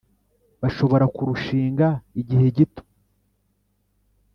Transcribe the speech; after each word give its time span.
bashobora 0.61 1.05
kurushinga 1.15 1.87
igihe 2.21 2.45
gito 2.57 2.83